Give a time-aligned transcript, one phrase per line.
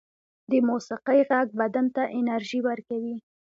[0.49, 3.15] د موسيقۍ غږ بدن ته انرژی ورکوي